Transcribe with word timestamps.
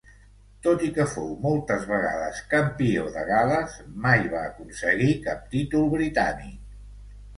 Tot 0.67 0.85
i 0.85 0.87
que 0.95 1.03
fou 1.09 1.27
moltes 1.43 1.83
vegades 1.91 2.39
campió 2.55 3.03
de 3.17 3.27
Gal·les, 3.29 3.77
mai 4.07 4.25
va 4.35 4.41
aconseguir 4.49 5.11
cap 5.27 5.45
títol 5.57 5.89
britànic. 5.97 6.61